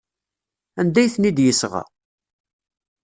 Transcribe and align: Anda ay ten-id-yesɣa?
Anda 0.79 0.99
ay 1.01 1.09
ten-id-yesɣa? 1.13 1.83